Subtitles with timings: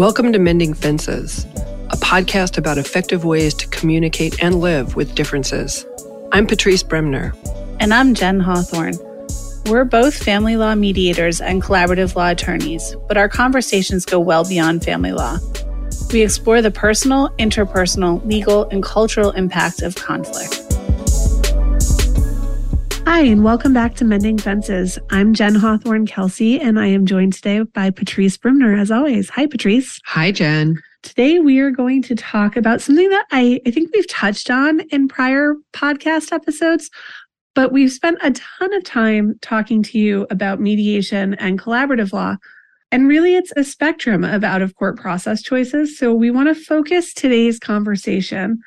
[0.00, 1.44] Welcome to Mending Fences,
[1.90, 5.84] a podcast about effective ways to communicate and live with differences.
[6.32, 7.34] I'm Patrice Bremner.
[7.80, 8.94] And I'm Jen Hawthorne.
[9.66, 14.82] We're both family law mediators and collaborative law attorneys, but our conversations go well beyond
[14.82, 15.36] family law.
[16.10, 20.69] We explore the personal, interpersonal, legal, and cultural impact of conflict.
[23.12, 24.96] Hi, and welcome back to Mending Fences.
[25.10, 29.28] I'm Jen Hawthorne Kelsey, and I am joined today by Patrice Bremner, as always.
[29.30, 30.00] Hi, Patrice.
[30.04, 30.80] Hi, Jen.
[31.02, 34.82] Today, we are going to talk about something that I, I think we've touched on
[34.92, 36.88] in prior podcast episodes,
[37.56, 42.36] but we've spent a ton of time talking to you about mediation and collaborative law.
[42.92, 45.98] And really, it's a spectrum of out of court process choices.
[45.98, 48.62] So, we want to focus today's conversation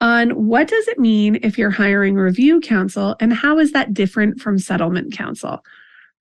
[0.00, 4.40] on what does it mean if you're hiring review counsel and how is that different
[4.40, 5.64] from settlement counsel?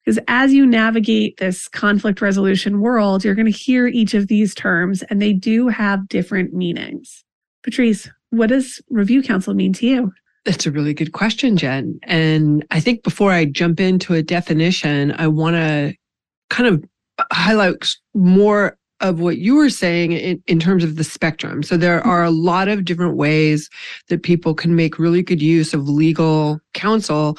[0.03, 4.53] Because as you navigate this conflict resolution world, you're going to hear each of these
[4.53, 7.23] terms and they do have different meanings.
[7.63, 10.13] Patrice, what does review counsel mean to you?
[10.45, 11.99] That's a really good question, Jen.
[12.03, 15.95] And I think before I jump into a definition, I want to
[16.51, 16.85] kind of
[17.31, 21.63] highlight more of what you were saying in, in terms of the spectrum.
[21.63, 23.69] So there are a lot of different ways
[24.09, 27.37] that people can make really good use of legal counsel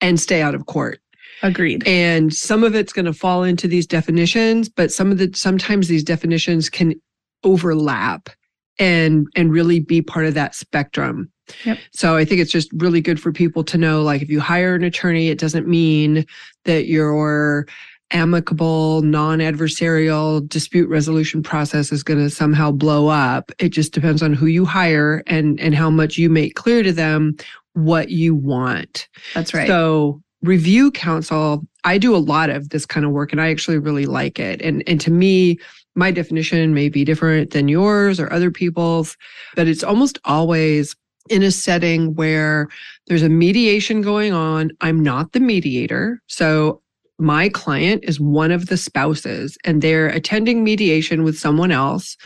[0.00, 1.00] and stay out of court.
[1.42, 1.86] Agreed.
[1.86, 5.88] And some of it's going to fall into these definitions, but some of the sometimes
[5.88, 6.94] these definitions can
[7.42, 8.30] overlap
[8.78, 11.30] and and really be part of that spectrum.
[11.64, 11.78] Yep.
[11.92, 14.74] So I think it's just really good for people to know like if you hire
[14.74, 16.24] an attorney it doesn't mean
[16.64, 17.66] that you're
[18.14, 23.52] amicable, non adversarial dispute resolution process is going to somehow blow up.
[23.58, 26.92] It just depends on who you hire and, and how much you make clear to
[26.92, 27.36] them
[27.74, 29.08] what you want.
[29.34, 29.66] That's right.
[29.66, 33.78] So, review counsel, I do a lot of this kind of work and I actually
[33.78, 34.62] really like it.
[34.62, 35.58] And, and to me,
[35.94, 39.16] my definition may be different than yours or other people's,
[39.56, 40.94] but it's almost always
[41.30, 42.68] in a setting where
[43.06, 44.70] there's a mediation going on.
[44.80, 46.20] I'm not the mediator.
[46.26, 46.82] So
[47.18, 52.16] my client is one of the spouses and they're attending mediation with someone else,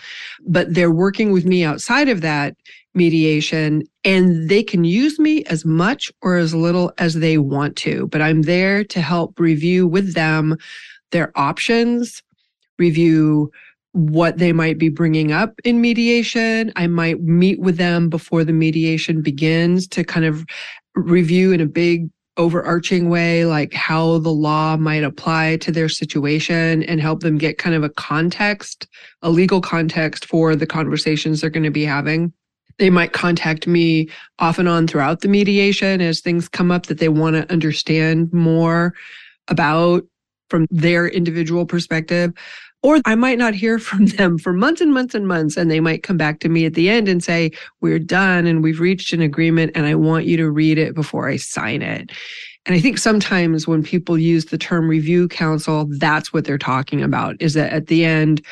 [0.46, 2.56] but they're working with me outside of that
[2.94, 8.06] mediation and they can use me as much or as little as they want to,
[8.08, 10.56] but I'm there to help review with them
[11.10, 12.22] their options,
[12.78, 13.50] review
[13.92, 16.72] what they might be bringing up in mediation.
[16.76, 20.44] I might meet with them before the mediation begins to kind of
[20.94, 26.82] review in a big overarching way, like how the law might apply to their situation
[26.84, 28.86] and help them get kind of a context,
[29.22, 32.32] a legal context for the conversations they're going to be having.
[32.78, 36.98] They might contact me off and on throughout the mediation as things come up that
[36.98, 38.94] they want to understand more
[39.48, 40.04] about
[40.48, 42.32] from their individual perspective.
[42.82, 45.56] Or I might not hear from them for months and months and months.
[45.56, 47.50] And they might come back to me at the end and say,
[47.80, 51.28] We're done and we've reached an agreement and I want you to read it before
[51.28, 52.10] I sign it.
[52.66, 57.02] And I think sometimes when people use the term review counsel, that's what they're talking
[57.02, 58.44] about is that at the end,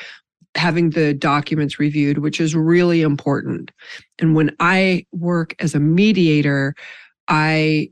[0.54, 3.70] having the documents reviewed, which is really important.
[4.18, 6.74] And when I work as a mediator,
[7.28, 7.90] I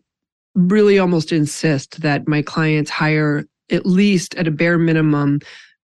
[0.55, 5.41] really almost insist that my clients hire at least at a bare minimum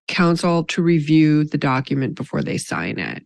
[0.09, 3.25] counsel to review the document before they sign it.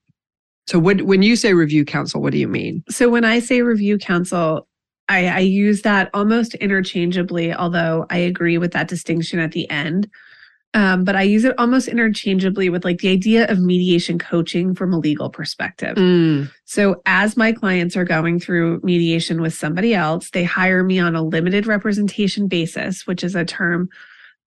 [0.67, 2.83] So when when you say review counsel, what do you mean?
[2.89, 4.67] So when I say review counsel,
[5.09, 10.09] I, I use that almost interchangeably, although I agree with that distinction at the end.
[10.75, 14.91] Um, but I use it almost interchangeably with like the idea of mediation coaching from
[14.91, 15.95] a legal perspective.
[15.97, 16.51] Mm.
[16.65, 21.15] So, as my clients are going through mediation with somebody else, they hire me on
[21.15, 23.87] a limited representation basis, which is a term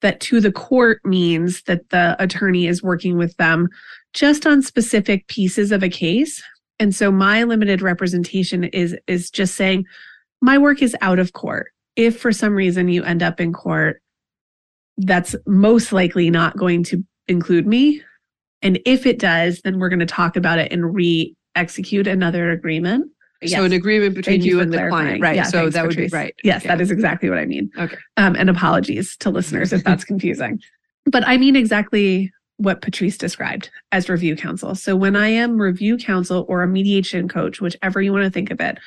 [0.02, 3.68] that to the court means that the attorney is working with them
[4.12, 6.42] just on specific pieces of a case.
[6.78, 9.84] And so my limited representation is is just saying
[10.42, 11.68] my work is out of court.
[11.96, 14.02] If for some reason you end up in court,
[14.98, 18.02] that's most likely not going to include me.
[18.62, 22.50] And if it does, then we're going to talk about it and re execute another
[22.50, 23.10] agreement.
[23.46, 23.58] Yes.
[23.58, 25.36] So an agreement between you, you and the client, right?
[25.36, 26.34] Yeah, so that would be right.
[26.44, 26.68] Yes, okay.
[26.68, 27.70] that is exactly what I mean.
[27.78, 27.96] Okay.
[28.16, 30.60] Um, and apologies to listeners if that's confusing.
[31.06, 34.74] But I mean exactly what Patrice described as review counsel.
[34.74, 38.50] So when I am review counsel or a mediation coach, whichever you want to think
[38.50, 38.78] of it,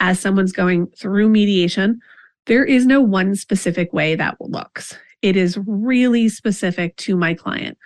[0.00, 2.00] as someone's going through mediation,
[2.46, 4.96] there is no one specific way that looks.
[5.22, 7.76] It is really specific to my client.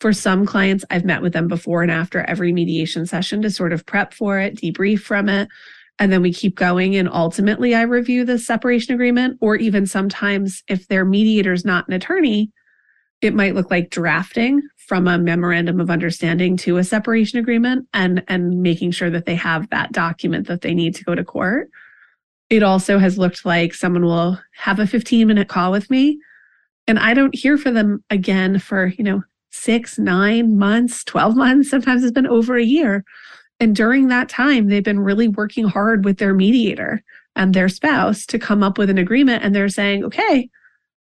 [0.00, 3.72] For some clients, I've met with them before and after every mediation session to sort
[3.72, 5.48] of prep for it, debrief from it.
[5.98, 6.96] And then we keep going.
[6.96, 9.36] And ultimately, I review the separation agreement.
[9.42, 12.50] Or even sometimes, if their mediator is not an attorney,
[13.20, 18.24] it might look like drafting from a memorandum of understanding to a separation agreement and
[18.28, 21.68] and making sure that they have that document that they need to go to court.
[22.48, 26.18] It also has looked like someone will have a 15 minute call with me
[26.90, 31.70] and I don't hear from them again for, you know, 6, 9 months, 12 months,
[31.70, 33.04] sometimes it's been over a year.
[33.58, 37.02] And during that time, they've been really working hard with their mediator
[37.36, 40.48] and their spouse to come up with an agreement and they're saying, "Okay,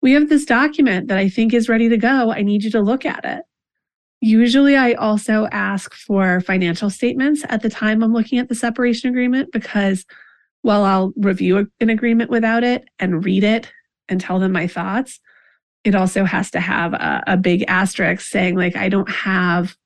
[0.03, 2.33] we have this document that I think is ready to go.
[2.33, 3.45] I need you to look at it.
[4.21, 9.09] Usually, I also ask for financial statements at the time I'm looking at the separation
[9.09, 10.05] agreement because
[10.63, 13.73] while I'll review an agreement without it and read it
[14.09, 15.21] and tell them my thoughts,
[15.85, 19.77] it also has to have a, a big asterisk saying, like, I don't have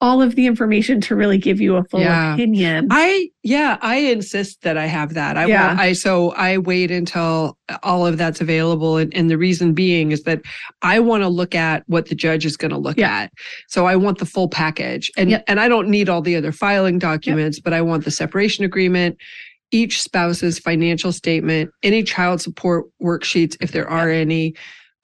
[0.00, 2.34] all of the information to really give you a full yeah.
[2.34, 2.88] opinion.
[2.90, 5.38] I yeah, I insist that I have that.
[5.38, 5.74] I yeah.
[5.78, 10.24] I so I wait until all of that's available and, and the reason being is
[10.24, 10.42] that
[10.82, 13.22] I want to look at what the judge is going to look yeah.
[13.22, 13.32] at.
[13.68, 15.10] So I want the full package.
[15.16, 15.44] And yep.
[15.48, 17.64] and I don't need all the other filing documents, yep.
[17.64, 19.16] but I want the separation agreement,
[19.70, 24.20] each spouse's financial statement, any child support worksheets if there are yep.
[24.20, 24.54] any.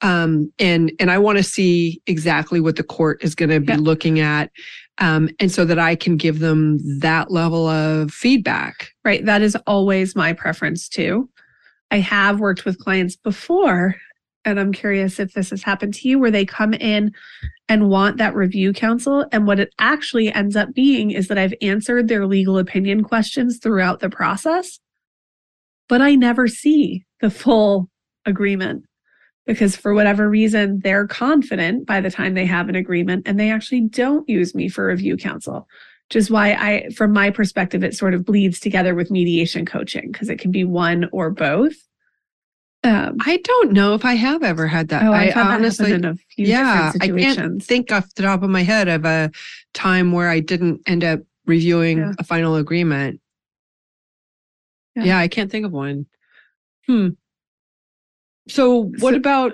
[0.03, 3.77] Um, and and I want to see exactly what the court is going to be
[3.77, 4.51] looking at
[4.99, 8.89] um, and so that I can give them that level of feedback.
[9.03, 9.25] Right.
[9.25, 11.29] That is always my preference too.
[11.91, 13.95] I have worked with clients before,
[14.45, 17.11] and I'm curious if this has happened to you, where they come in
[17.69, 19.25] and want that review counsel.
[19.31, 23.59] And what it actually ends up being is that I've answered their legal opinion questions
[23.61, 24.79] throughout the process,
[25.87, 27.89] but I never see the full
[28.25, 28.85] agreement
[29.45, 33.51] because for whatever reason they're confident by the time they have an agreement and they
[33.51, 35.67] actually don't use me for review counsel
[36.09, 40.11] which is why i from my perspective it sort of bleeds together with mediation coaching
[40.11, 41.75] because it can be one or both
[42.85, 45.03] um, I don't know if I have ever had that.
[45.03, 48.49] Oh, I, I honestly, in a few yeah, I can't think off the top of
[48.49, 49.31] my head of a
[49.73, 52.11] time where I didn't end up reviewing yeah.
[52.19, 53.21] a final agreement.
[54.97, 55.03] Yeah.
[55.03, 56.07] yeah, I can't think of one.
[56.85, 57.09] Hmm.
[58.47, 59.53] So, what about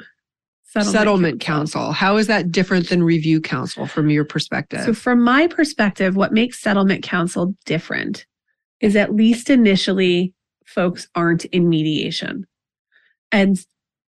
[0.63, 1.81] settlement, settlement counsel.
[1.81, 1.94] counsel?
[1.94, 4.81] How is that different than review counsel from your perspective?
[4.81, 8.25] So, from my perspective, what makes settlement counsel different
[8.81, 10.33] is at least initially,
[10.65, 12.45] folks aren't in mediation.
[13.31, 13.57] And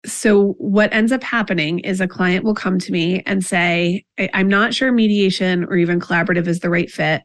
[0.04, 4.48] so, what ends up happening is a client will come to me and say, I'm
[4.48, 7.22] not sure mediation or even collaborative is the right fit,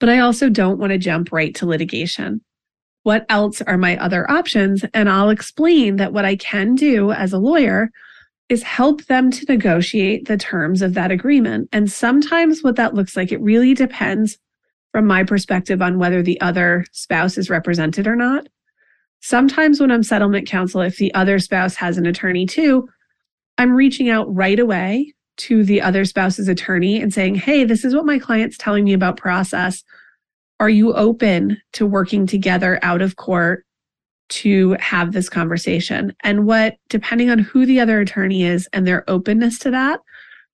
[0.00, 2.40] but I also don't want to jump right to litigation
[3.06, 4.84] what else are my other options?
[4.92, 7.88] And I'll explain that what I can do as a lawyer
[8.48, 11.68] is help them to negotiate the terms of that agreement.
[11.70, 14.38] And sometimes what that looks like, it really depends
[14.90, 18.48] from my perspective on whether the other spouse is represented or not.
[19.20, 22.88] Sometimes when I'm settlement counsel, if the other spouse has an attorney too,
[23.56, 27.94] I'm reaching out right away to the other spouse's attorney and saying, Hey, this is
[27.94, 29.84] what my client's telling me about process.
[30.58, 33.64] Are you open to working together out of court
[34.28, 36.14] to have this conversation?
[36.22, 40.00] And what, depending on who the other attorney is and their openness to that,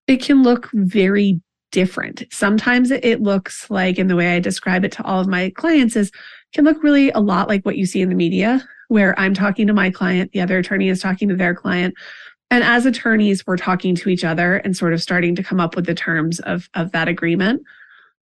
[0.07, 1.41] it can look very
[1.71, 2.25] different.
[2.31, 5.97] Sometimes it looks like, in the way I describe it to all of my clients,
[5.97, 6.11] is
[6.53, 9.67] can look really a lot like what you see in the media, where I'm talking
[9.69, 11.95] to my client, the other attorney is talking to their client.
[12.51, 15.75] And as attorneys, we're talking to each other and sort of starting to come up
[15.75, 17.63] with the terms of, of that agreement.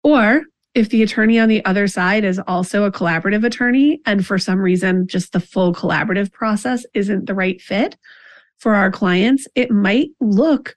[0.05, 4.39] Or if the attorney on the other side is also a collaborative attorney, and for
[4.39, 7.97] some reason, just the full collaborative process isn't the right fit
[8.59, 10.77] for our clients, it might look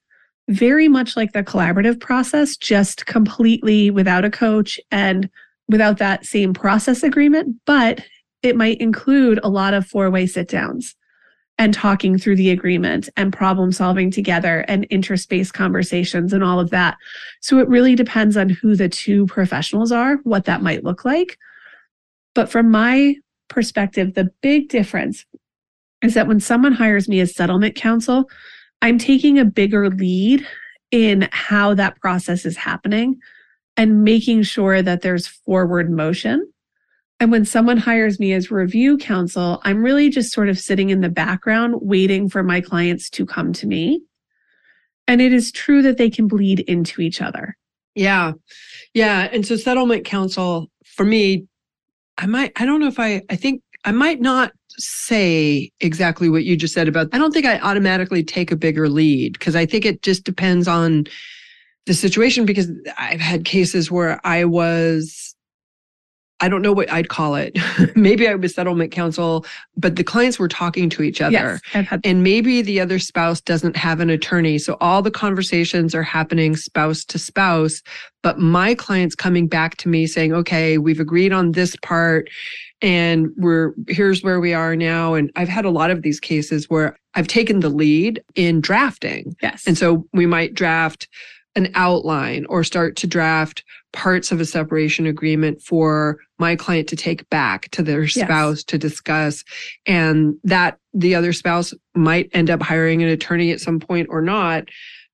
[0.50, 5.30] very much like the collaborative process, just completely without a coach and
[5.70, 8.04] without that same process agreement, but
[8.44, 10.96] it might include a lot of four way sit downs
[11.58, 16.70] and talking through the agreement and problem solving together and interspace conversations and all of
[16.70, 16.98] that.
[17.40, 21.38] So it really depends on who the two professionals are, what that might look like.
[22.34, 23.16] But from my
[23.48, 25.26] perspective, the big difference
[26.02, 28.30] is that when someone hires me as settlement counsel,
[28.82, 30.46] I'm taking a bigger lead
[30.92, 33.20] in how that process is happening
[33.78, 36.52] and making sure that there's forward motion
[37.26, 41.02] and when someone hires me as review counsel, I'm really just sort of sitting in
[41.02, 44.04] the background waiting for my clients to come to me.
[45.08, 47.58] And it is true that they can bleed into each other.
[47.96, 48.34] Yeah.
[48.94, 49.28] Yeah.
[49.34, 51.48] And so settlement counsel for me,
[52.20, 56.44] I might, I don't know if I, I think I might not say exactly what
[56.44, 59.66] you just said about, I don't think I automatically take a bigger lead because I
[59.66, 61.06] think it just depends on
[61.88, 65.35] the situation because I've had cases where I was
[66.42, 67.58] I don't know what I'd call it.
[67.96, 69.46] maybe I was settlement counsel,
[69.78, 71.32] but the clients were talking to each other.
[71.32, 74.58] Yes, I've had And maybe the other spouse doesn't have an attorney.
[74.58, 77.82] So all the conversations are happening spouse to spouse.
[78.22, 82.30] But my client's coming back to me saying, okay, we've agreed on this part
[82.82, 85.14] and we're here's where we are now.
[85.14, 89.36] And I've had a lot of these cases where I've taken the lead in drafting.
[89.42, 89.64] yes.
[89.66, 91.08] And so we might draft
[91.56, 96.96] an outline or start to draft parts of a separation agreement for my client to
[96.98, 99.44] take back to their spouse to discuss.
[99.86, 104.22] And that the other spouse might end up hiring an attorney at some point or
[104.22, 104.66] not.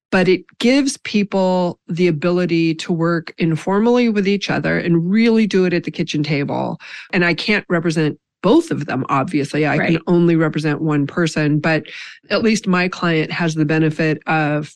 [0.09, 5.63] But it gives people the ability to work informally with each other and really do
[5.63, 6.79] it at the kitchen table.
[7.13, 9.65] And I can't represent both of them, obviously.
[9.65, 9.91] I Right.
[9.91, 11.85] can only represent one person, but
[12.29, 14.75] at least my client has the benefit of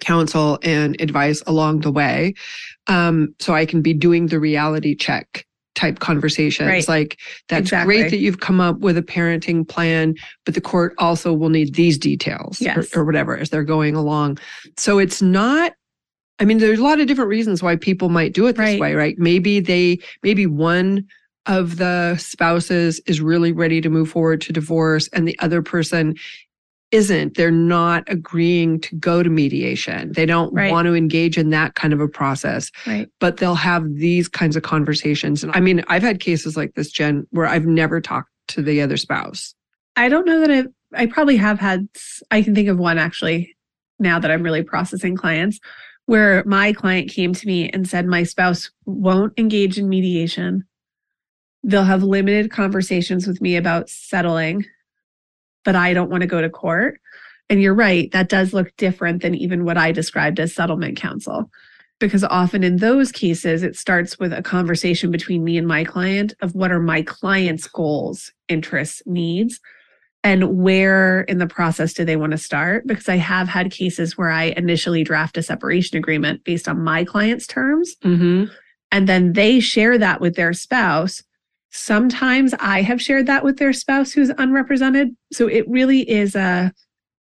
[0.00, 2.34] counsel and advice along the way.
[2.86, 6.86] Um, so I can be doing the reality check type conversations Right.
[6.88, 7.18] like
[7.48, 7.96] that's Exactly.
[7.96, 11.74] great that you've come up with a parenting plan but the court also will need
[11.74, 14.36] these details or- or, whatever as they're going along
[14.76, 15.72] so it's not
[16.40, 18.80] i mean there's a lot of different reasons why people might do it this Right.
[18.80, 21.06] way right maybe they maybe one
[21.46, 26.14] of the spouses is really ready to move forward to divorce and the other person
[26.92, 30.70] isn't they're not agreeing to go to mediation they don't Right.
[30.70, 33.08] want to engage in that kind of a process right.
[33.18, 36.90] but they'll have these kinds of conversations and i mean i've had cases like this
[36.92, 39.54] jen where i've never talked to the other spouse
[39.94, 41.86] I don't know that I I probably have had
[42.30, 43.54] I can think of one actually
[43.98, 45.60] now that I'm really processing clients
[46.06, 50.64] where my client came to me and said my spouse won't engage in mediation.
[51.62, 54.64] They'll have limited conversations with me about settling,
[55.64, 57.00] but I don't want to go to court.
[57.48, 61.50] And you're right, that does look different than even what I described as settlement counsel.
[62.00, 66.34] Because often in those cases, it starts with a conversation between me and my client
[66.40, 69.60] of what are my client's goals, interests, needs
[70.24, 74.16] and where in the process do they want to start because i have had cases
[74.16, 78.44] where i initially draft a separation agreement based on my client's terms mm-hmm.
[78.90, 81.22] and then they share that with their spouse
[81.72, 85.16] sometimes i have shared that with their spouse who's unrepresented.
[85.32, 86.72] So it really is a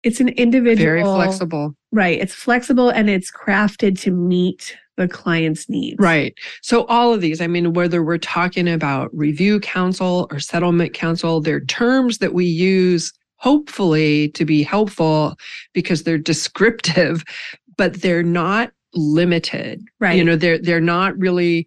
[0.03, 1.75] it's an individual very flexible.
[1.91, 2.21] Right.
[2.21, 5.97] It's flexible and it's crafted to meet the client's needs.
[5.99, 6.33] Right.
[6.63, 11.41] So all of these i mean whether we're talking about review counsel or settlement counsel
[11.41, 15.37] they're terms that we use hopefully to be helpful
[15.73, 17.25] because they're descriptive
[17.77, 19.83] but they're not limited.
[20.01, 20.17] Right.
[20.17, 21.67] you know they're they're not really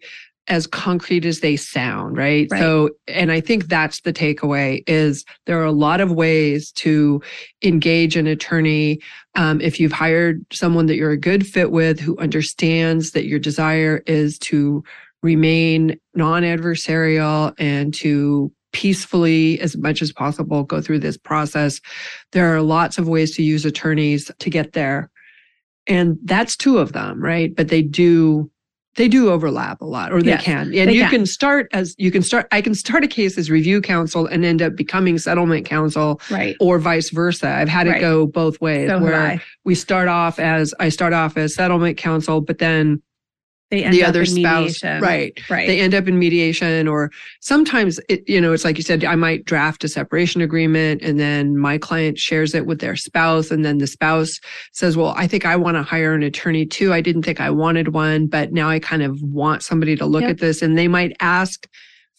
[0.50, 2.48] as concrete as they sound right?
[2.50, 2.60] Right.
[2.60, 7.22] so and i think that's the takeaway is there are a lot of ways to
[7.62, 9.00] engage an attorney
[9.36, 13.38] um, if you've hired someone that you're a good fit with who understands that your
[13.38, 14.82] desire is to
[15.22, 21.80] remain non-adversarial and to peacefully as much as possible go through this process
[22.32, 25.10] there are lots of ways to use attorneys to get there
[25.86, 28.50] and that's two of them right but they do
[28.96, 31.10] they do overlap a lot or they Yes, can and they you can.
[31.10, 34.44] can start as you can start i can start a case as review counsel and
[34.44, 38.00] end up becoming settlement counsel right or vice versa i've had it Right.
[38.00, 42.40] go both ways so where we start off as i start off as settlement counsel
[42.40, 43.00] but then
[43.70, 45.02] they end the up other in spouse mediation.
[45.02, 47.10] right right they end up in mediation or
[47.40, 51.18] sometimes it, you know it's like you said i might draft a separation agreement and
[51.20, 54.40] then my client shares it with their spouse and then the spouse
[54.72, 57.50] says well i think i want to hire an attorney too i didn't think i
[57.50, 60.30] wanted one but now i kind of want somebody to look Yep.
[60.30, 61.66] at this and they might ask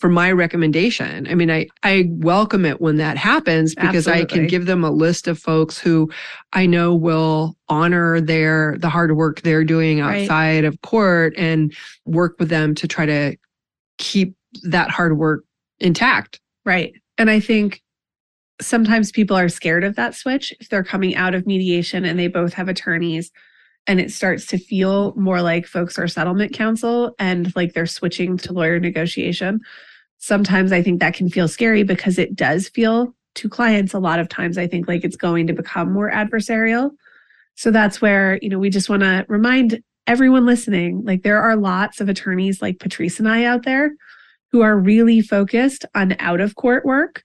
[0.01, 4.47] for my recommendation i mean i i welcome it when that happens because i can
[4.47, 6.09] give them a list of folks who
[6.53, 10.23] i know will honor their the hard work they're doing Right.
[10.23, 11.73] outside of court and
[12.05, 13.37] work with them to try to
[13.97, 15.43] keep that hard work
[15.79, 16.41] intact.
[16.65, 16.93] Right.
[17.17, 17.81] And I think
[18.59, 22.27] sometimes people are scared of that switch if they're coming out of mediation and they
[22.27, 23.31] both have attorneys
[23.87, 28.37] and it starts to feel more like folks are settlement counsel and like they're switching
[28.37, 29.59] to lawyer negotiation.
[30.21, 34.19] Sometimes I think that can feel scary because it does feel to clients a lot
[34.19, 36.91] of times I think like it's going to become more adversarial.
[37.55, 41.55] So that's where, you know, we just want to remind everyone listening like there are
[41.55, 43.91] lots of attorneys like Patrice and I out there
[44.51, 47.23] who are really focused on out of court work,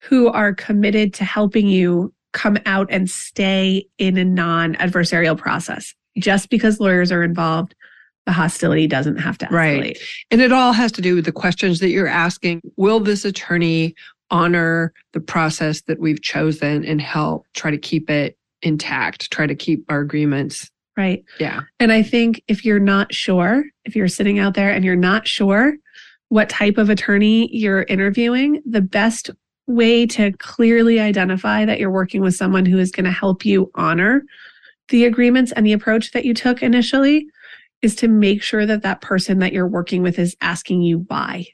[0.00, 5.94] who are committed to helping you come out and stay in a non adversarial process.
[6.18, 7.76] Just because lawyers are involved,
[8.26, 9.80] the hostility doesn't have to escalate.
[9.80, 9.98] Right.
[10.30, 12.62] And it all has to do with the questions that you're asking.
[12.76, 13.94] Will this attorney
[14.30, 19.54] honor the process that we've chosen and help try to keep it intact, try to
[19.54, 20.70] keep our agreements?
[20.96, 21.24] Right.
[21.40, 21.62] Yeah.
[21.80, 25.26] And I think if you're not sure, if you're sitting out there and you're not
[25.26, 25.76] sure,
[26.28, 29.30] what type of attorney you're interviewing, the best
[29.66, 33.70] way to clearly identify that you're working with someone who is going to help you
[33.74, 34.22] honor
[34.88, 37.26] the agreements and the approach that you took initially
[37.82, 41.46] is to make sure that that person that you're working with is asking you why.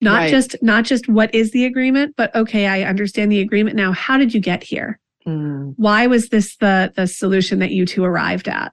[0.00, 0.30] Not Right.
[0.30, 3.76] just not just what is the agreement but okay i understand the agreement.
[3.76, 4.98] Now how did you get here?
[5.26, 8.72] Mm, why was this the the solution that you two arrived at?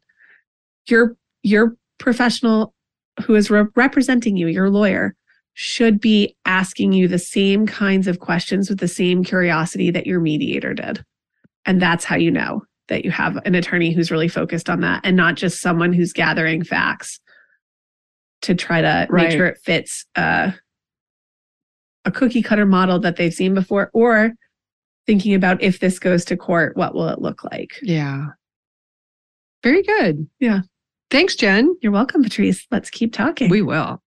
[0.87, 2.73] Your your professional
[3.25, 5.15] who is re- representing you your lawyer
[5.53, 10.21] should be asking you the same kinds of questions with the same curiosity that your
[10.21, 11.03] mediator did.
[11.65, 15.01] And that's how you know that you have an attorney who's really focused on that
[15.03, 17.19] and not just someone who's gathering facts
[18.41, 19.23] to try to Right.
[19.29, 20.51] make sure it fits uh,
[22.05, 24.33] a cookie cutter model that they've seen before or
[25.07, 28.27] thinking about if this goes to court what will it look like yeah.
[29.63, 30.27] Very good.
[30.39, 30.61] Yeah.
[31.11, 31.75] Thanks, Jen.
[31.81, 34.01] you're welcome patrice let's keep talking We will.